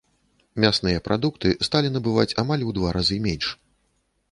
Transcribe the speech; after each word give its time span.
Мясныя 0.63 1.01
прадукты 1.07 1.51
сталі 1.67 1.93
набываць 1.95 2.37
амаль 2.45 2.67
у 2.71 2.75
два 2.81 2.97
разы 2.99 3.21
менш. 3.29 3.55